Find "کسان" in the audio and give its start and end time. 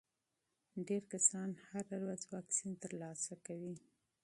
1.13-1.49